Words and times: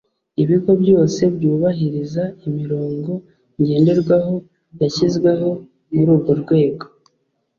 ibigo 0.43 0.71
byose 0.81 1.21
byubahiriza 1.35 2.23
imirongo 2.47 3.11
ngenderwaho 3.61 4.35
yashyizweho 4.81 5.49
muri 5.93 6.09
urwo 6.15 6.33
rwego. 6.41 6.85